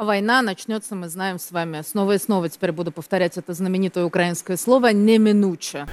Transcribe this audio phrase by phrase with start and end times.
[0.00, 4.56] Война начнется, мы знаем с вами, снова и снова теперь буду повторять это знаменитое украинское
[4.56, 5.84] слово, неминуче.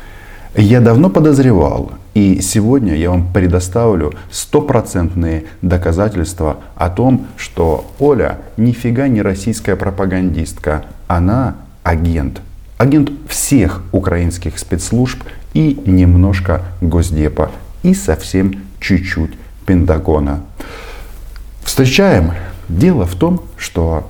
[0.55, 9.09] Я давно подозревал, и сегодня я вам предоставлю стопроцентные доказательства о том, что Оля нифига
[9.09, 12.39] не российская пропагандистка, она агент.
[12.77, 15.21] Агент всех украинских спецслужб
[15.53, 17.51] и немножко Госдепа,
[17.83, 19.33] и совсем чуть-чуть
[19.65, 20.43] Пентагона.
[21.61, 22.31] Встречаем.
[22.69, 24.09] Дело в том, что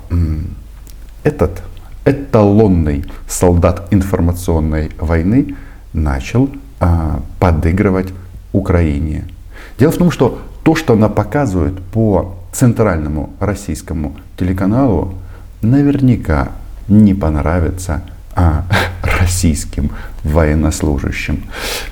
[1.24, 1.61] этот
[2.06, 5.56] эталонный солдат информационной войны
[5.93, 6.50] начал
[6.80, 8.14] а, подыгрывать
[8.54, 9.25] Украине.
[9.78, 15.14] Дело в том, что то, что она показывает по центральному российскому телеканалу,
[15.61, 16.50] наверняка
[16.88, 18.04] не понравится
[18.36, 18.66] а,
[19.19, 19.92] российским
[20.24, 21.44] военнослужащим.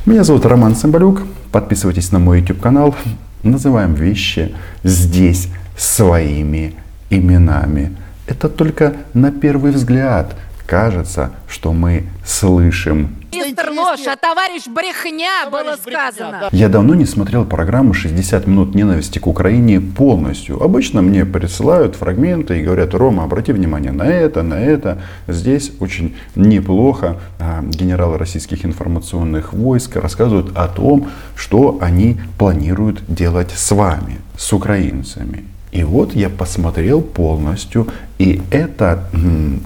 [0.05, 1.23] Меня зовут Роман Самбалюк.
[1.51, 2.95] Подписывайтесь на мой YouTube канал.
[3.43, 6.75] Называем вещи здесь своими
[7.09, 7.95] именами.
[8.27, 10.35] Это только на первый взгляд
[10.65, 16.47] кажется, что мы слышим Мистер ложь, а товарищ брехня было сказано.
[16.51, 20.61] Я давно не смотрел программу «60 минут ненависти к Украине» полностью.
[20.61, 25.01] Обычно мне присылают фрагменты и говорят, Рома, обрати внимание на это, на это.
[25.27, 33.51] Здесь очень неплохо а, генералы российских информационных войск рассказывают о том, что они планируют делать
[33.51, 35.43] с вами, с украинцами.
[35.75, 37.87] И вот я посмотрел полностью,
[38.17, 39.61] и это м-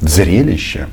[0.00, 0.86] зрелище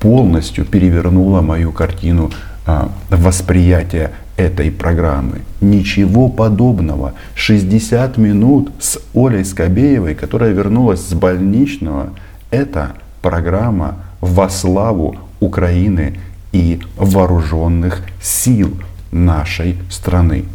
[0.00, 2.30] полностью перевернуло мою картину
[2.64, 5.42] а, восприятия этой программы.
[5.60, 7.12] Ничего подобного.
[7.34, 12.14] 60 минут с Олей Скобеевой, которая вернулась с больничного,
[12.50, 16.18] это программа во славу Украины
[16.52, 18.78] и вооруженных сил
[19.12, 20.46] нашей страны.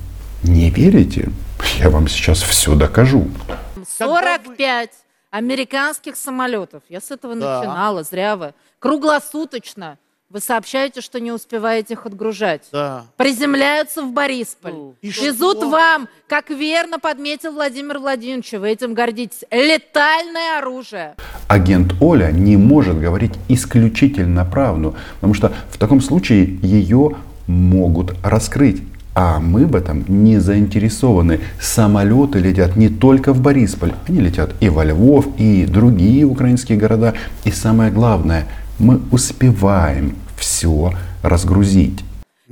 [0.42, 1.30] Не верите?
[1.80, 3.28] Я вам сейчас все докажу.
[3.98, 4.90] 45
[5.32, 6.84] американских самолетов.
[6.90, 7.60] Я с этого Да.
[7.60, 8.54] начинала, зря вы.
[8.80, 9.98] Круглосуточно
[10.30, 12.64] вы сообщаете, что не успеваете их отгружать.
[12.72, 13.04] Да.
[13.18, 14.72] Приземляются в Борисполь.
[14.72, 15.70] Ну, и Везут что?
[15.70, 21.16] вам, как верно подметил Владимир Владимирович, вы этим гордитесь, летальное оружие.
[21.50, 27.12] агент Оля не может говорить исключительно правду, потому что в таком случае ее
[27.48, 28.82] могут раскрыть.
[29.24, 31.42] А мы в этом не заинтересованы.
[31.60, 37.14] Самолеты летят не только в Борисполь, они летят и во Львов, и другие украинские города.
[37.44, 38.48] И самое главное,
[38.80, 42.04] мы успеваем все разгрузить.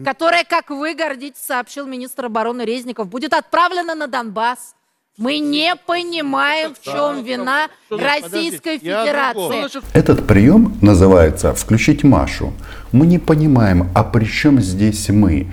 [0.06, 4.75] которая, как вы гордитесь, сообщил министр обороны Резников, будет отправлена на Донбасс.
[5.18, 8.78] Мы не понимаем, в чем вина Российской.
[8.78, 9.81] Федерации.
[9.97, 12.53] Этот прием называется «включить Машу».
[12.91, 15.47] Мы не понимаем, а при чем здесь мы?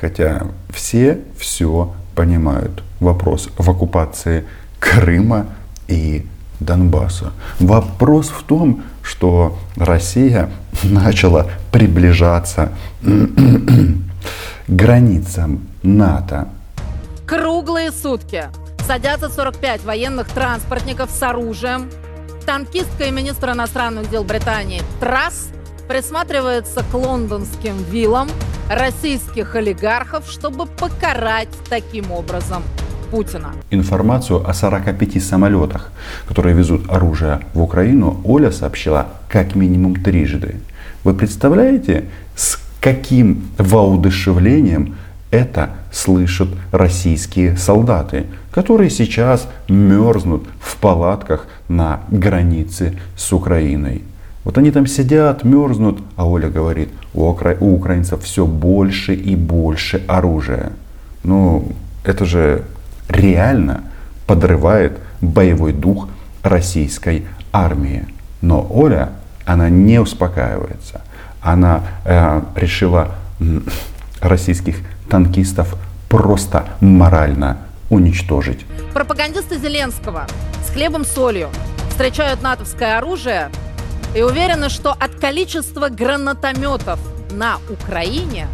[0.00, 2.82] Хотя все все понимают.
[3.00, 4.44] Вопрос в оккупации
[4.78, 5.46] Крыма
[5.88, 6.26] и
[6.60, 7.32] Донбасса.
[7.60, 10.50] Вопрос в том, что Россия
[10.82, 13.08] начала приближаться к
[14.68, 16.48] границам НАТО.
[17.26, 18.44] Круглые сутки.
[18.86, 21.90] Садятся 45 военных транспортников с оружием.
[22.46, 25.48] Танкистка и министр иностранных дел Британии Трасс
[25.88, 28.28] присматривается к лондонским виллам
[28.68, 32.62] российских олигархов, чтобы покарать таким образом
[33.10, 33.52] Путина.
[33.70, 35.92] Информацию о 45 самолетах,
[36.26, 40.56] которые везут оружие в Украину, Оля сообщила как минимум трижды.
[41.04, 44.96] Вы представляете, с каким воодушевлением
[45.30, 54.02] это слышат российские солдаты, которые сейчас мерзнут в палатках на границе с Украиной.
[54.46, 59.34] Вот они там сидят, мерзнут, а Оля говорит, у, укра- у украинцев все больше и
[59.34, 60.70] больше оружия.
[61.24, 61.72] Ну,
[62.04, 62.62] это же
[63.08, 63.82] реально
[64.28, 66.08] подрывает боевой дух
[66.44, 68.06] российской армии.
[68.40, 69.14] Но Оля,
[69.44, 71.00] она не успокаивается.
[71.40, 73.16] Она э, решила
[74.20, 74.76] российских
[75.10, 75.74] танкистов
[76.08, 77.56] просто морально
[77.90, 78.64] уничтожить.
[78.94, 80.28] Пропагандисты Зеленского
[80.64, 81.48] с хлебом солью
[81.90, 83.50] встречают натовское оружие
[84.16, 86.98] и уверены, что от количества гранатометов
[87.32, 88.48] на Украине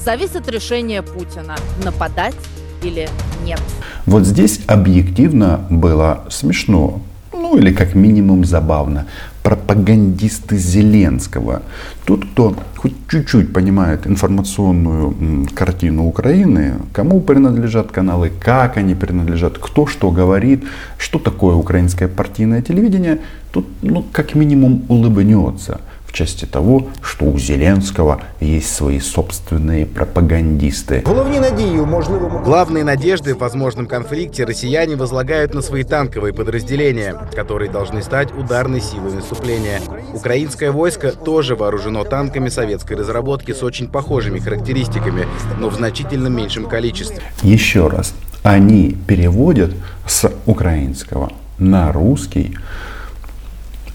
[0.00, 2.36] зависит решение Путина нападать
[2.84, 3.08] или
[3.44, 3.60] нет.
[4.06, 7.00] Вот здесь объективно было смешно,
[7.32, 9.08] ну или как минимум забавно.
[9.48, 11.62] Пропагандисты Зеленского.
[12.04, 19.86] Тот, кто хоть чуть-чуть понимает информационную картину Украины, кому принадлежат каналы, как они принадлежат, кто
[19.86, 20.64] что говорит,
[20.98, 25.80] что такое украинское партийное телевидение, тут ну, как минимум улыбнется.
[26.08, 31.02] В части того, что у Зеленского есть свои собственные пропагандисты.
[31.04, 38.80] Главные надежды в возможном конфликте россияне возлагают на свои танковые подразделения, которые должны стать ударной
[38.80, 39.80] силой наступления.
[40.14, 45.26] Украинское войско тоже вооружено танками советской разработки с очень похожими характеристиками,
[45.58, 47.20] но в значительно меньшем количестве.
[47.42, 49.72] Еще раз, они переводят
[50.06, 52.56] с украинского на русский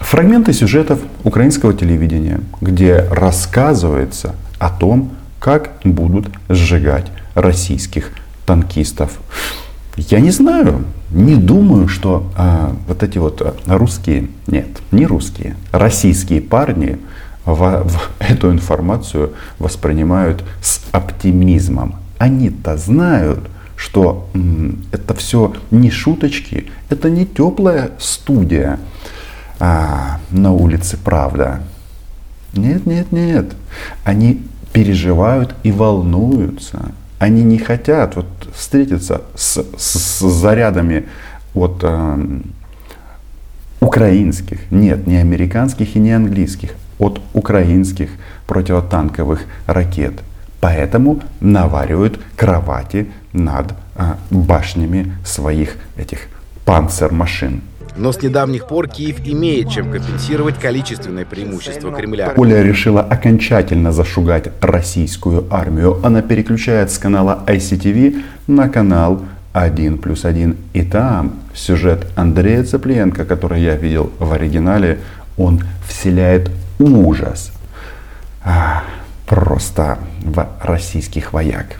[0.03, 8.11] фрагменты сюжетов украинского телевидения, где рассказывается о том, как будут сжигать российских
[8.45, 9.19] танкистов.
[9.95, 16.41] Я не знаю, не думаю, что а, вот эти вот русские, нет, не русские, российские
[16.41, 16.97] парни
[17.45, 21.95] в, в эту информацию воспринимают с оптимизмом.
[22.17, 23.39] Они-то знают,
[23.75, 28.79] что м, это все не шуточки, это не теплая студия
[29.59, 31.61] а, на улице Правда.
[32.53, 33.55] Нет, нет, нет.
[34.03, 36.91] Они переживают и волнуются.
[37.19, 41.05] Они не хотят вот встретиться с, с, с зарядами
[41.53, 42.41] вот, э,
[43.83, 48.09] украинских, нет, не американских и не английских, от украинских
[48.47, 50.13] противотанковых ракет.
[50.61, 56.27] Поэтому наваривают кровати над э, башнями своих этих
[56.65, 57.61] панцермашин.
[57.95, 62.33] Но с недавних пор Киев имеет чем компенсировать количественное преимущество Кремля.
[62.35, 65.99] Оля решила окончательно зашугать российскую армию.
[66.03, 69.21] Она переключает с канала ICTV на канал
[69.53, 70.57] 1 плюс 1.
[70.73, 74.99] И там сюжет Андрея Цыпленко, который я видел в оригинале,
[75.37, 77.51] он вселяет ужас.
[78.43, 78.82] А,
[79.25, 81.79] просто в российских вояк.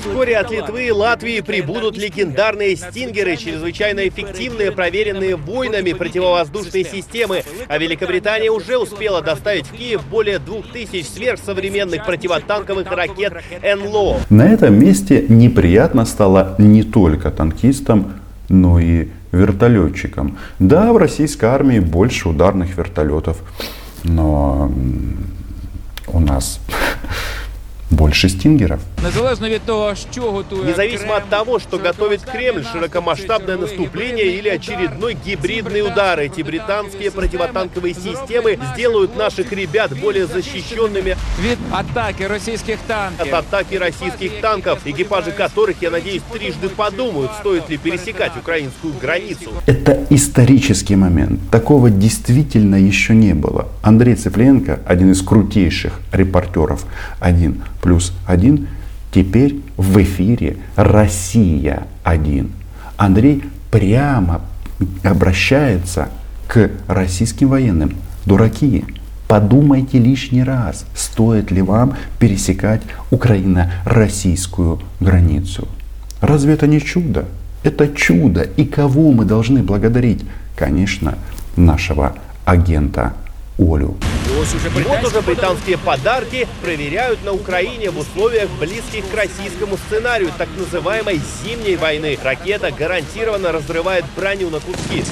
[0.00, 7.42] Вскоре от Литвы и Латвии прибудут легендарные «Стингеры», чрезвычайно эффективные, проверенные войнами противовоздушные системы.
[7.68, 14.20] А Великобритания уже успела доставить в Киев более 2000 сверхсовременных противотанковых ракет «НЛО».
[14.30, 18.14] На этом месте неприятно стало не только танкистам,
[18.48, 20.36] но и вертолетчикам.
[20.58, 23.38] Да, в российской армии больше ударных вертолетов,
[24.04, 24.70] но
[26.12, 26.60] у нас
[27.90, 28.80] больше стингеров.
[29.03, 35.17] Незалежно від того, що готує Независимо от того, что готовит Кремль, широкомасштабное наступление или очередной
[35.27, 43.27] гибридный удар, эти британские противотанковые системы сделают наших ребят более защищенными від атаки російських танків.
[43.27, 49.51] от атаки российских танков, экипажи которых, я надеюсь, трижды подумают, стоит ли пересекать украинскую границу.
[49.67, 51.39] Это исторический момент.
[51.51, 53.67] Такого действительно еще не было.
[53.81, 56.85] Андрей Цыпленко, один из крутейших репортеров,
[57.19, 58.67] один плюс один,
[59.12, 62.50] теперь в эфире «Россия-1».
[62.96, 64.40] Андрей прямо
[65.02, 66.08] обращается
[66.48, 67.94] к российским военным.
[68.26, 68.84] Дураки,
[69.28, 75.68] подумайте лишний раз, стоит ли вам пересекать Украино-российскую границу.
[76.20, 77.26] Разве это не чудо?
[77.62, 78.42] Это чудо.
[78.42, 80.24] И кого мы должны благодарить?
[80.56, 81.16] Конечно,
[81.56, 82.14] нашего
[82.44, 83.14] агента
[83.58, 83.96] Олю.
[84.42, 90.48] И вот уже британские подарки проверяют на Украине в условиях близких к российскому сценарию так
[90.58, 92.18] называемой зимней войны.
[92.20, 95.04] Ракета гарантированно разрывает броню на куски.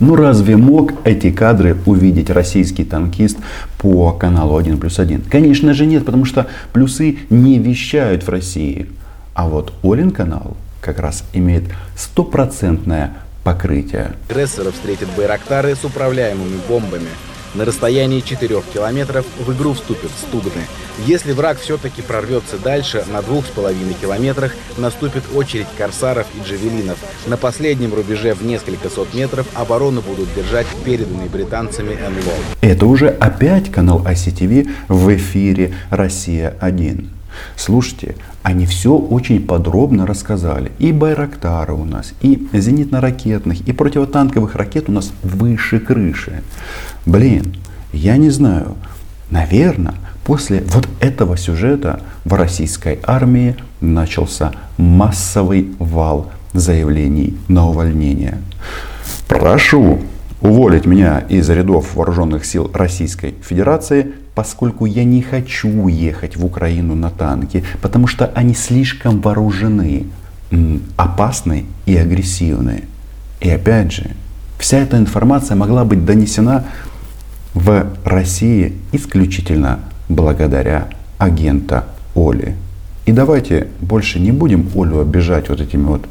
[0.00, 3.36] Ну разве мог эти кадры увидеть российский танкист
[3.76, 5.22] по каналу 1 плюс 1?
[5.22, 8.86] Конечно же нет, потому что плюсы не вещают в России.
[9.34, 11.64] А вот Олин канал как раз имеет
[11.94, 14.12] стопроцентное покрытие.
[14.30, 17.08] Агрессора встретят байрактары с управляемыми бомбами.
[17.54, 20.66] На расстоянии 4 километров в игру вступят стугны.
[21.06, 26.98] Если враг все-таки прорвется дальше, на 2,5 километрах наступит очередь корсаров и джавелинов.
[27.26, 32.34] На последнем рубеже в несколько сот метров оборону будут держать переданные британцами НЛО.
[32.60, 37.17] Это уже опять канал ICTV в эфире «Россия-1».
[37.56, 40.72] Слушайте, они все очень подробно рассказали.
[40.78, 46.42] И Байрактары у нас, и зенитно-ракетных, и противотанковых ракет у нас выше крыши.
[47.04, 47.56] Блин,
[47.92, 48.76] я не знаю.
[49.30, 58.38] Наверное, после вот этого сюжета в российской армии начался массовый вал заявлений на увольнение.
[59.26, 60.00] Прошу
[60.40, 66.94] уволить меня из рядов вооруженных сил Российской Федерации, поскольку я не хочу ехать в Украину
[66.94, 70.06] на танке, потому что они слишком вооружены,
[70.96, 72.84] опасны и агрессивны.
[73.40, 74.10] И опять же,
[74.58, 76.66] вся эта информация могла быть донесена
[77.54, 82.54] в России исключительно благодаря агента Оли.
[83.06, 86.02] И давайте больше не будем Олю обижать вот этими вот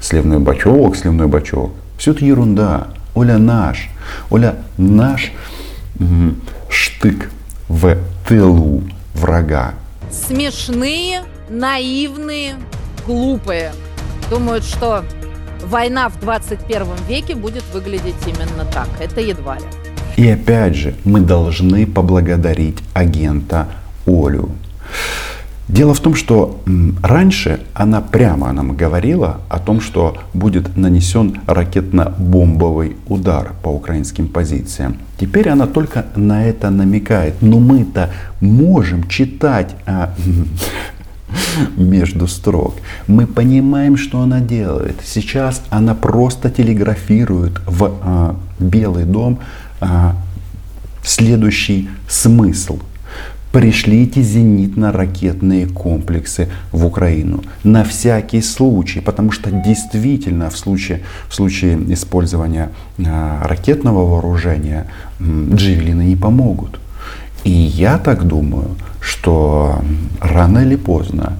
[0.00, 1.72] сливной бачок, сливной бачок.
[1.98, 2.88] Все это ерунда.
[3.16, 3.88] Оля наш.
[4.30, 5.32] Оля наш
[6.68, 7.30] штык
[7.68, 7.96] в
[8.28, 8.82] тылу
[9.14, 9.72] врага.
[10.10, 12.56] Смешные, наивные,
[13.06, 13.72] глупые.
[14.28, 15.02] Думают, что
[15.64, 18.88] война в 21 веке будет выглядеть именно так.
[19.00, 19.64] Это едва ли.
[20.16, 23.66] И опять же, мы должны поблагодарить агента
[24.06, 24.50] Олю.
[25.68, 26.60] Дело в том, что
[27.02, 34.98] раньше она прямо нам говорила о том, что будет нанесен ракетно-бомбовый удар по украинским позициям.
[35.18, 37.42] Теперь она только на это намекает.
[37.42, 40.14] Но мы-то можем читать а,
[41.76, 42.76] между строк.
[43.08, 45.00] Мы понимаем, что она делает.
[45.04, 49.40] Сейчас она просто телеграфирует в а, Белый дом
[49.80, 50.14] а,
[51.02, 52.78] следующий смысл–
[53.56, 61.78] пришлите зенитно-ракетные комплексы в Украину на всякий случай, потому что действительно в случае, в случае
[61.94, 63.02] использования э,
[63.42, 66.78] ракетного вооружения джевелины не помогут.
[67.44, 69.80] И я так думаю, что
[70.20, 71.32] рано или поздно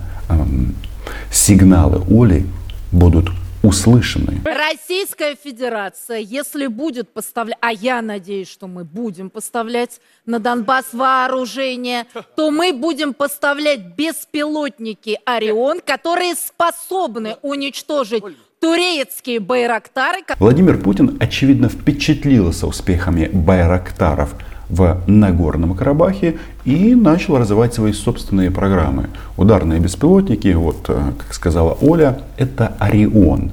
[1.31, 2.47] сигналы Оли
[2.93, 3.31] будут
[3.67, 4.41] услышаны.
[4.45, 12.07] Российская Федерация, если будет поставлять, а я надеюсь, что мы будем поставлять на Донбасс вооружение,
[12.37, 18.23] то мы будем поставлять беспилотники «Орион», которые способны уничтожить
[18.61, 20.21] турецкие байрактары.
[20.39, 24.35] Владимир Путин, очевидно, впечатлился успехами байрактаров–
[24.69, 29.09] в Нагорном Карабахе и начал развивать свои собственные программы.
[29.37, 33.53] Ударные беспилотники, вот э, как сказала Оля, это Орион.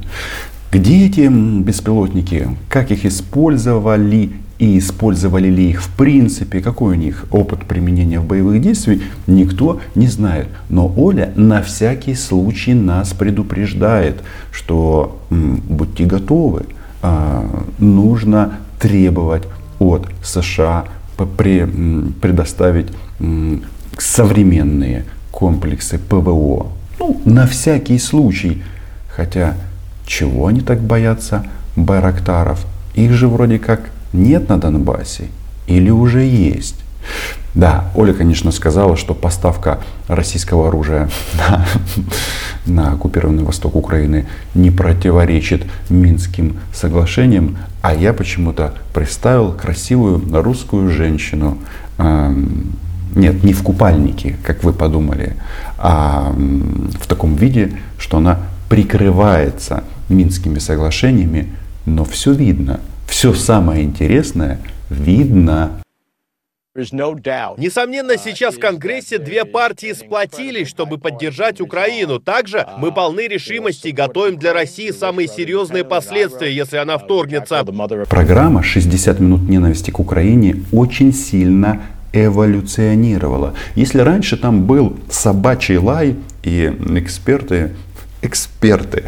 [0.72, 7.26] Где эти беспилотники, как их использовали и использовали ли их в принципе, какой у них
[7.32, 10.48] опыт применения в боевых действиях, никто не знает.
[10.70, 16.66] Но Оля на всякий случай нас предупреждает, что м, будьте готовы,
[17.02, 17.46] а,
[17.78, 19.44] нужно требовать
[19.80, 20.86] от США
[21.18, 22.88] предоставить
[23.98, 26.68] современные комплексы ПВО.
[27.00, 28.64] Ну, на всякий случай.
[29.10, 29.56] Хотя,
[30.06, 32.66] чего они так боятся Байрактаров?
[32.96, 35.26] Их же вроде как нет на Донбассе.
[35.68, 36.84] Или уже есть.
[37.56, 41.66] Да, Оля, конечно, сказала, что поставка российского оружия на,
[42.66, 51.58] на оккупированный восток Украины не противоречит Минским соглашениям, а я почему-то представил красивую русскую женщину,
[51.98, 52.36] э,
[53.16, 55.36] нет, не в купальнике, как вы подумали,
[55.78, 58.40] а в таком виде, что она
[58.70, 61.50] прикрывается Минскими соглашениями,
[61.86, 65.83] но все видно, все самое интересное видно.
[67.60, 72.18] Несомненно, сейчас в Конгрессе две партии сплотились, чтобы поддержать Украину.
[72.18, 77.64] Также мы полны решимости и готовим для России самые серьезные последствия, если она вторгнется.
[78.10, 83.54] Программа «60 минут ненависти к Украине» очень сильно эволюционировала.
[83.76, 87.76] Если раньше там был собачий лай и эксперты,
[88.24, 89.04] эксперты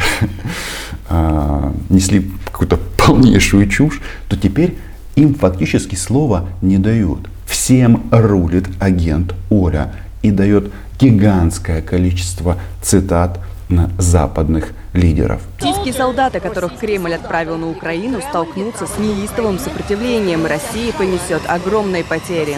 [1.09, 4.75] а, несли какую-то полнейшую чушь, то теперь
[5.15, 7.27] им фактически слова не дают.
[7.55, 15.41] Всем рулит агент Оля и дает гигантское количество цитат на западных лидеров.
[15.61, 20.45] Российские солдаты, которых Кремль отправил на Украину, столкнутся с неистовым сопротивлением.
[20.45, 22.57] Россия понесет огромные потери.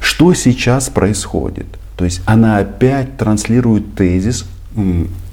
[0.00, 1.66] Что сейчас происходит?
[1.96, 4.46] То есть она опять транслирует тезис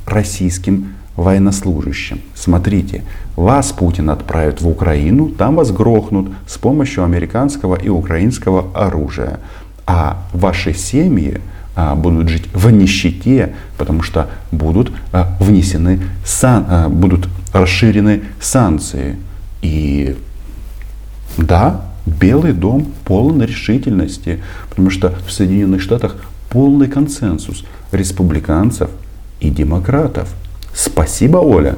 [0.06, 2.22] российским военнослужащим.
[2.36, 3.04] Смотрите,
[3.36, 9.40] вас Путин отправит в Украину, там вас грохнут с помощью американского и украинского оружия.
[9.86, 11.42] А ваши семьи
[11.76, 19.18] а, будут жить в нищете, потому что будут а, внесены, сан, а, будут расширены санкции.
[19.62, 20.16] И
[21.38, 26.16] да, Белый дом полон решительности, потому что в Соединенных Штатах
[26.50, 28.90] полный консенсус республиканцев
[29.40, 30.34] и демократов.
[30.74, 31.76] Спасибо, Оля.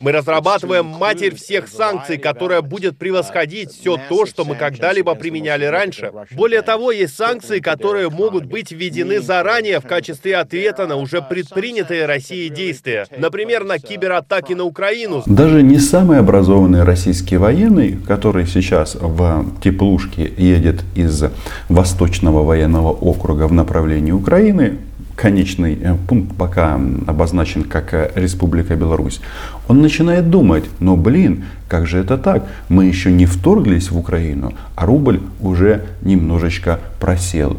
[0.00, 6.10] Мы разрабатываем матерь всех санкций, которая будет превосходить все то, что мы когда-либо применяли раньше.
[6.30, 12.06] Более того, есть санкции, которые могут быть введены заранее в качестве ответа на уже предпринятые
[12.06, 13.06] Россией действия.
[13.16, 15.22] Например, на кибератаки на Украину.
[15.26, 21.24] Даже не самый образованный российский военный, который сейчас в теплушке едет из
[21.68, 24.78] Восточного военного округа в направлении Украины,
[25.20, 29.20] конечный э, пункт пока обозначен как э, Республика Беларусь,
[29.68, 32.46] он начинает думать, но блин, как же это так?
[32.68, 37.58] Мы еще не вторглись в Украину, а рубль уже немножечко просел.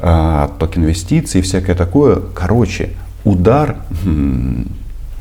[0.00, 2.20] А, отток инвестиций, всякое такое.
[2.34, 2.90] Короче,
[3.24, 3.76] удар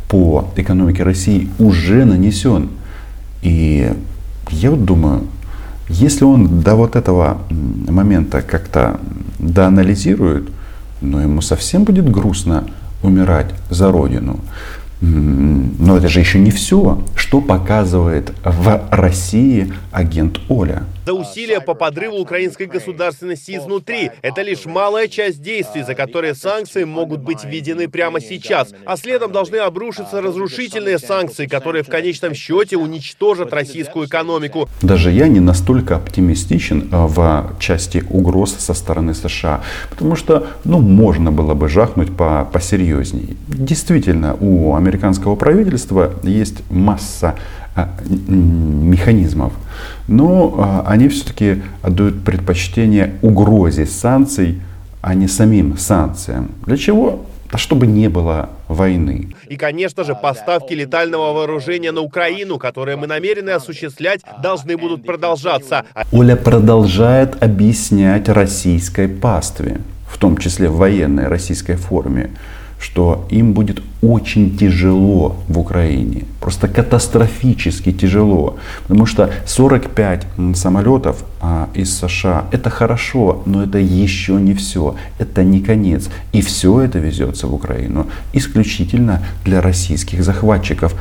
[0.08, 2.70] по экономике России уже нанесен.
[3.42, 3.92] И
[4.50, 5.24] я вот думаю,
[5.90, 7.40] Если он до вот этого
[7.90, 9.00] момента как-то
[9.38, 10.50] доанализирует,
[11.04, 12.66] но ему совсем будет грустно
[13.04, 14.40] умирать за Родину.
[15.02, 21.74] Но это же еще не все, что показывает в России агент Оля за усилия по
[21.74, 24.12] подрыву украинской государственности изнутри.
[24.22, 28.74] Это лишь малая часть действий, за которые санкции могут быть введены прямо сейчас.
[28.86, 34.70] А следом должны обрушиться разрушительные санкции, которые в конечном счете уничтожат российскую экономику.
[34.82, 40.80] Даже я не настолько оптимистичен э, в части угроз со стороны США, потому что, ну,
[40.80, 43.38] можно было бы жахнуть по посерьезней.
[43.48, 47.62] Действительно, у американского правительства есть масса а,
[48.06, 49.53] механизмов.
[50.08, 54.62] Но а, они все-таки отдают предпочтение угрозе санкций,
[55.01, 56.51] а не самим санкциям.
[56.65, 57.25] Для чего?
[57.51, 59.30] Да чтобы не было войны.
[59.48, 65.86] И, конечно же, поставки летального вооружения на Украину, которые мы намерены осуществлять, должны будут продолжаться.
[66.12, 72.32] Оля продолжает объяснять российской пастве, в том числе в военной российской форме,
[72.84, 76.24] что им будет очень тяжело в Украине.
[76.42, 78.58] Просто катастрофически тяжело.
[78.88, 84.96] Потому что 45 самолетов а, из США это хорошо, но это еще не все.
[85.18, 86.10] Это не конец.
[86.34, 90.94] И все это везется в Украину исключительно для российских захватчиков.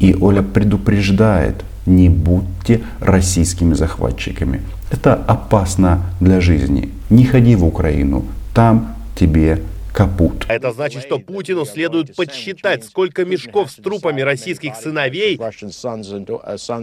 [0.00, 4.62] И Оля предупреждает, не будьте российскими захватчиками.
[4.90, 6.88] Это опасно для жизни.
[7.08, 9.60] Не ходи в Украину, там тебе
[9.92, 10.46] капут.
[10.48, 15.38] Это значит, что Путину следует подсчитать, сколько мешков с трупами российских сыновей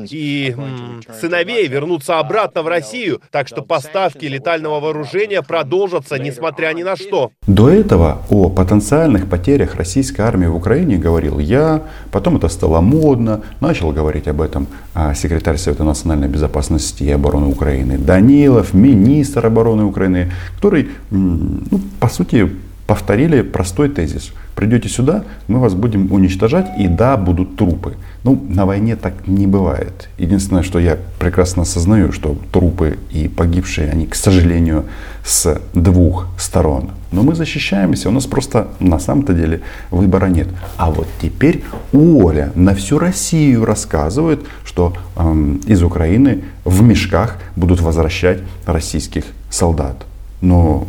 [0.10, 6.84] и м, сыновей вернутся обратно в Россию, так что поставки летального вооружения продолжатся, несмотря ни
[6.84, 7.32] на что.
[7.48, 13.44] До этого о потенциальных потерях российской армии в Украине говорил я, потом это стало модно,
[13.60, 19.84] начал говорить об этом а, секретарь Совета национальной безопасности и обороны Украины Данилов, министр обороны
[19.84, 21.62] Украины, который, ну,
[22.00, 22.50] по сути,
[22.88, 24.32] повторили простой тезис.
[24.56, 27.96] Придете сюда, мы вас будем уничтожать, и да, будут трупы.
[28.24, 30.10] Ну, на войне так не бывает.
[30.17, 34.86] Единственное, что я прекрасно осознаю, что трупы и погибшие, они, к сожалению,
[35.24, 36.92] с двух сторон.
[37.12, 40.48] Но мы защищаемся, у нас просто на самом-то деле выбора нет.
[40.77, 47.81] А вот теперь Оля на всю Россию рассказывает, что эм, из Украины в мешках будут
[47.81, 50.05] возвращать российских солдат.
[50.42, 50.88] Но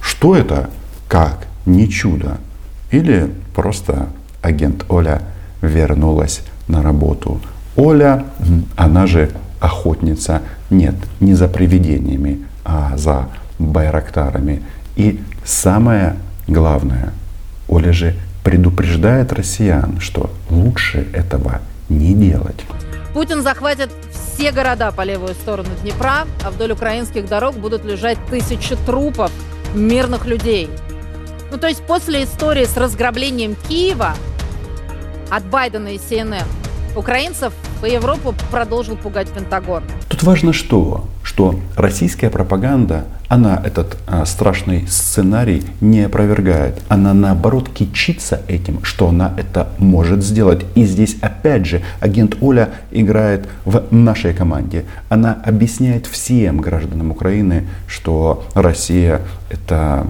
[0.00, 0.70] что это?
[1.08, 2.38] Как не чудо.
[2.90, 4.08] Или просто
[4.42, 5.22] агент Оля
[5.60, 7.40] вернулась на работу.
[7.76, 8.24] Оля,
[8.76, 14.62] она же охотница, нет, не за привидениями, а за байрактарами.
[14.96, 16.16] И самое
[16.46, 17.12] главное,
[17.68, 18.14] Оля же
[18.44, 22.64] предупреждает россиян, что лучше этого не делать.
[23.12, 28.76] Путин захватит все города по левую сторону Днепра, а вдоль украинских дорог будут лежать тысячи
[28.76, 29.32] трупов
[29.74, 30.70] мирных людей.
[31.56, 34.12] Ну, то есть после истории с разграблением Киева
[35.30, 36.44] от Байдена и CNN
[36.94, 39.82] украинцев по Европу продолжил пугать Пентагон.
[40.10, 41.06] Тут важно что?
[41.22, 46.82] Что российская пропаганда, она этот а, страшный сценарий не опровергает.
[46.88, 50.66] Она наоборот кичится этим, что она это может сделать.
[50.74, 54.84] И здесь опять же агент Оля играет в нашей команде.
[55.08, 60.06] Она объясняет всем гражданам Украины, что Россия это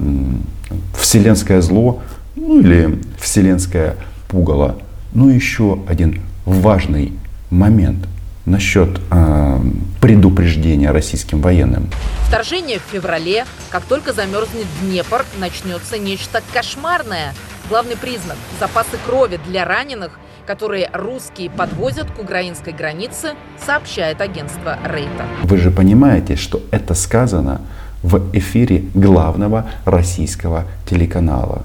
[0.98, 2.02] вселенское зло,
[2.34, 3.96] ну или вселенское
[4.28, 4.78] пугало.
[5.12, 7.12] Ну еще один важный
[7.50, 8.06] момент
[8.44, 9.60] насчет э,
[10.00, 11.90] предупреждения российским военным.
[12.28, 17.34] Вторжение в феврале, как только замерзнет Днепр, начнется нечто кошмарное.
[17.68, 20.12] Главный признак– запасы крови для раненых,
[20.46, 25.26] которые русские подвозят к украинской границе, сообщает агентство Рейта.
[25.42, 27.62] Вы же понимаете, что это сказано
[28.06, 31.62] в эфире главного российского телеканала.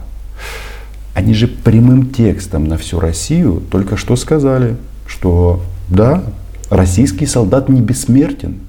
[1.13, 4.75] Они же прямым текстом на всю Россию только что сказали,
[5.05, 6.23] что да,
[6.69, 8.59] российский солдат не бессмертен.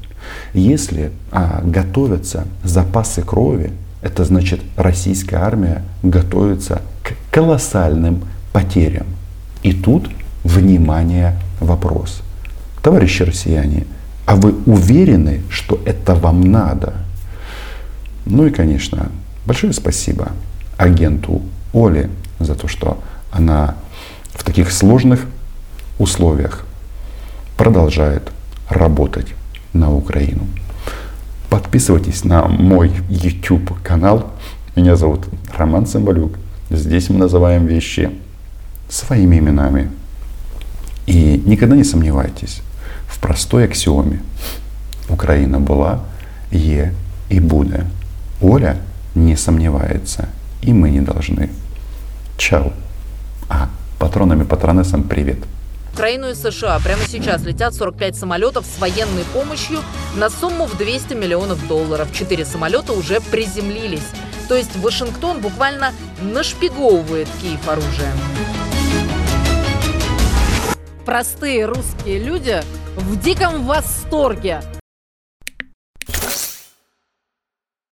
[0.52, 3.70] Если а, готовятся запасы крови,
[4.02, 9.06] это значит российская армия готовится к колоссальным потерям.
[9.62, 10.10] И тут,
[10.44, 12.22] внимание, вопрос.
[12.82, 13.86] Товарищи россияне,
[14.26, 16.94] а вы уверены, что это вам надо?
[18.25, 19.09] Ну и, конечно,
[19.45, 20.31] большое спасибо
[20.77, 21.41] агенту
[21.73, 23.01] Оле за то, что
[23.31, 23.75] она
[24.33, 25.25] в таких сложных
[25.99, 26.65] условиях
[27.57, 28.31] продолжает
[28.69, 29.27] работать
[29.73, 30.47] на Украину.
[31.49, 34.31] Подписывайтесь на мой YouTube канал.
[34.75, 35.25] Меня зовут
[35.57, 36.37] Роман Цымбалюк.
[36.69, 38.11] Здесь мы называем вещи
[38.89, 39.89] своими именами.
[41.05, 42.61] И никогда не сомневайтесь
[43.07, 44.19] в простой аксиоме.
[45.09, 45.99] Україна була,
[46.51, 46.91] є
[47.29, 47.85] і буде.
[48.42, 48.76] Оля
[49.14, 50.28] не сомневается,
[50.62, 51.50] и мы не должны.
[52.36, 52.72] Чао.
[53.48, 53.68] А,
[54.00, 55.38] патронами патронессам привет.
[55.90, 59.78] В Украину и США прямо сейчас летят 45 самолетов с военной помощью
[60.16, 62.08] на сумму в 200 миллионов долларов.
[62.12, 64.08] Четыре самолета уже приземлились.
[64.48, 68.12] То есть Вашингтон буквально нашпиговывает Киев оружием.
[71.04, 72.60] Простые русские люди
[72.96, 74.62] в диком восторге